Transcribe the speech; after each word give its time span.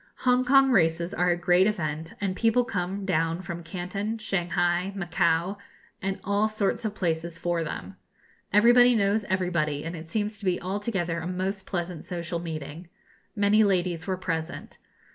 Hongkong 0.21 0.71
races 0.71 1.13
are 1.13 1.29
a 1.29 1.37
great 1.37 1.67
event, 1.67 2.13
and 2.19 2.35
people 2.35 2.63
come 2.65 3.05
down 3.05 3.43
from 3.43 3.61
Canton, 3.61 4.17
Shanghai, 4.17 4.91
Macao, 4.95 5.59
and 6.01 6.19
all 6.23 6.47
sorts 6.47 6.83
of 6.83 6.95
places 6.95 7.37
for 7.37 7.63
them. 7.63 7.97
Everybody 8.51 8.95
knows 8.95 9.25
everybody, 9.25 9.83
and 9.85 9.95
it 9.95 10.09
seems 10.09 10.39
to 10.39 10.45
be 10.45 10.59
altogether 10.59 11.19
a 11.19 11.27
most 11.27 11.67
pleasant 11.67 12.03
social 12.03 12.39
meeting. 12.39 12.89
Many 13.35 13.63
ladies 13.63 14.07
were 14.07 14.17
present. 14.17 14.79